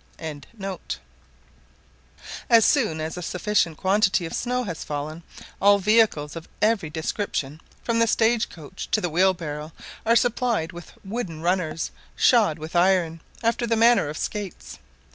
[0.18, 0.46] ]As
[2.64, 5.22] soon as a sufficient quantity of snow has fallen
[5.60, 9.72] all vehicles of every description, from the stage coach to the wheelbarrow,
[10.06, 14.78] are supplied with wooden runners, shod with iron, after the manner of skates.